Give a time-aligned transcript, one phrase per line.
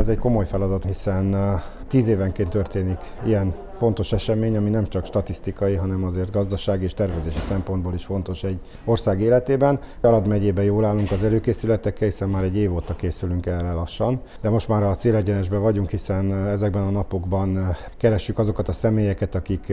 [0.00, 1.36] Ez egy komoly feladat, hiszen
[1.88, 7.40] tíz évenként történik ilyen fontos esemény, ami nem csak statisztikai, hanem azért gazdasági és tervezési
[7.40, 9.80] szempontból is fontos egy ország életében.
[10.00, 14.50] Arad megyében jól állunk az előkészületekkel, hiszen már egy év óta készülünk erre lassan, de
[14.50, 19.72] most már a célegyenesben vagyunk, hiszen ezekben a napokban keressük azokat a személyeket, akik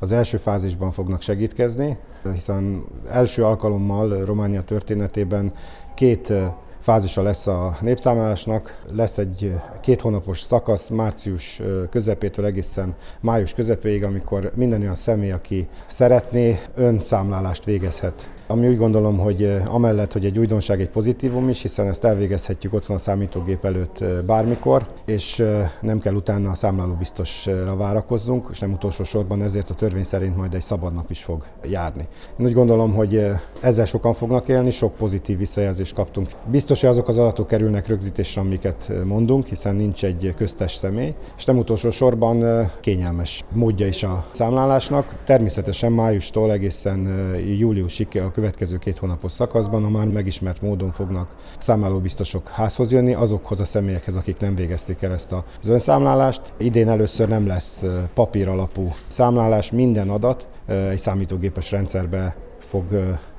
[0.00, 1.98] az első fázisban fognak segítkezni,
[2.32, 5.52] hiszen első alkalommal Románia történetében
[5.94, 6.32] két
[6.80, 8.82] fázisa lesz a népszámlálásnak.
[8.92, 15.68] Lesz egy két hónapos szakasz március közepétől egészen május közepéig, amikor minden olyan személy, aki
[15.86, 21.88] szeretné, önszámlálást végezhet ami úgy gondolom, hogy amellett, hogy egy újdonság, egy pozitívum is, hiszen
[21.88, 25.44] ezt elvégezhetjük otthon a számítógép előtt bármikor, és
[25.80, 30.36] nem kell utána a számláló biztosra várakozzunk, és nem utolsó sorban ezért a törvény szerint
[30.36, 32.08] majd egy szabad nap is fog járni.
[32.38, 33.26] Én úgy gondolom, hogy
[33.60, 36.28] ezzel sokan fognak élni, sok pozitív visszajelzést kaptunk.
[36.50, 41.44] Biztos, hogy azok az adatok kerülnek rögzítésre, amiket mondunk, hiszen nincs egy köztes személy, és
[41.44, 45.22] nem utolsó sorban kényelmes módja is a számlálásnak.
[45.24, 52.48] Természetesen májustól egészen júliusig a következő két hónapos szakaszban a már megismert módon fognak számlálóbiztosok
[52.48, 56.40] házhoz jönni, azokhoz a személyekhez, akik nem végezték el ezt az önszámlálást.
[56.56, 62.36] Idén először nem lesz papír alapú számlálás, minden adat egy számítógépes rendszerbe
[62.68, 62.84] fog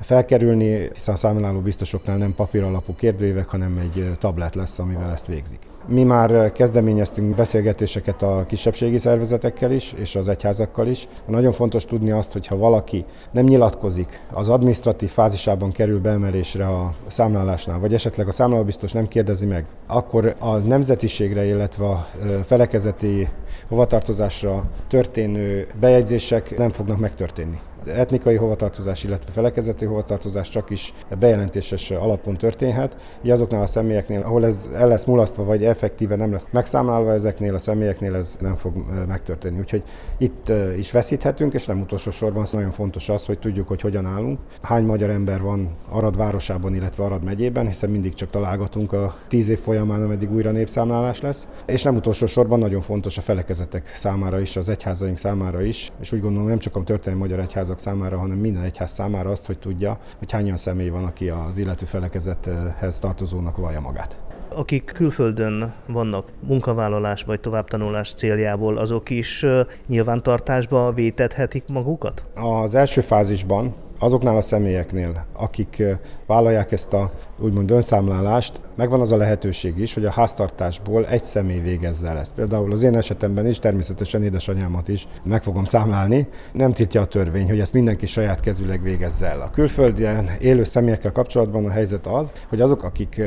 [0.02, 5.28] felkerülni, hiszen a számláló biztosoknál nem papír alapú kérdőívek, hanem egy tablet lesz, amivel ezt
[5.28, 5.60] végzik.
[5.88, 11.08] Mi már kezdeményeztünk beszélgetéseket a kisebbségi szervezetekkel is, és az egyházakkal is.
[11.26, 16.94] Nagyon fontos tudni azt, hogy ha valaki nem nyilatkozik, az administratív fázisában kerül beemelésre a
[17.08, 22.08] számlálásnál, vagy esetleg a számlálóbiztos nem kérdezi meg, akkor a nemzetiségre, illetve a
[22.46, 23.28] felekezeti
[23.68, 27.60] hovatartozásra történő bejegyzések nem fognak megtörténni
[27.90, 32.98] etnikai hovatartozás, illetve felekezeti hovatartozás csak is bejelentéses alapon történhet.
[33.24, 37.54] Így azoknál a személyeknél, ahol ez el lesz mulasztva, vagy effektíve nem lesz megszámlálva, ezeknél
[37.54, 38.74] a személyeknél ez nem fog
[39.08, 39.60] megtörténni.
[39.60, 39.84] Úgyhogy
[40.18, 44.40] itt is veszíthetünk, és nem utolsó sorban nagyon fontos az, hogy tudjuk, hogy hogyan állunk.
[44.62, 49.50] Hány magyar ember van Arad városában, illetve Arad megyében, hiszen mindig csak találgatunk a tíz
[49.50, 51.48] év folyamán, ameddig újra népszámlálás lesz.
[51.66, 56.12] És nem utolsó sorban nagyon fontos a felekezetek számára is, az egyházaink számára is, és
[56.12, 59.60] úgy gondolom nem csak a történelmi magyar egyházak számára, hanem minden egyház számára azt, hogy
[59.60, 64.18] tudja, hogy hány olyan személy van, aki az illető felekezethez tartozónak vallja magát
[64.56, 69.46] akik külföldön vannak munkavállalás vagy továbbtanulás céljából, azok is
[69.88, 72.26] nyilvántartásba vétethetik magukat?
[72.36, 75.84] Az első fázisban azoknál a személyeknél, akik
[76.26, 81.60] vállalják ezt a úgymond önszámlálást, megvan az a lehetőség is, hogy a háztartásból egy személy
[81.60, 82.34] végezze ezt.
[82.34, 86.28] Például az én esetemben is, természetesen édesanyámat is meg fogom számlálni.
[86.54, 89.42] Nem tiltja a törvény, hogy ezt mindenki saját kezüleg végezze el.
[89.42, 93.22] A külföldön élő személyekkel kapcsolatban a helyzet az, hogy azok, akik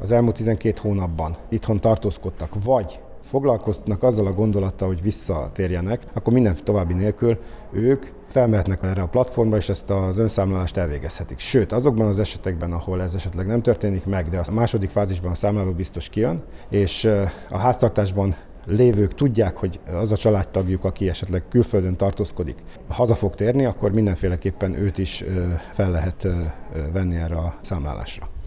[0.00, 6.56] az elmúlt 12 hónapban itthon tartózkodtak, vagy foglalkoznak azzal a gondolattal, hogy visszatérjenek, akkor minden
[6.64, 7.38] további nélkül
[7.72, 11.38] ők felmehetnek erre a platformra, és ezt az önszámlálást elvégezhetik.
[11.38, 15.34] Sőt, azokban az esetekben, ahol ez esetleg nem történik meg, de a második fázisban a
[15.34, 17.04] számláló biztos kijön, és
[17.50, 22.56] a háztartásban lévők tudják, hogy az a családtagjuk, aki esetleg külföldön tartózkodik,
[22.88, 25.24] haza fog térni, akkor mindenféleképpen őt is
[25.72, 26.26] fel lehet
[26.92, 28.37] venni erre a számlálásra.